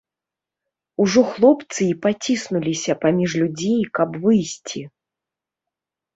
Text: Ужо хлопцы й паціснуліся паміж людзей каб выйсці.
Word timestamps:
Ужо 1.03 1.21
хлопцы 1.33 1.77
й 1.89 1.93
паціснуліся 2.05 2.93
паміж 3.05 3.29
людзей 3.43 3.77
каб 4.01 4.09
выйсці. 4.27 4.81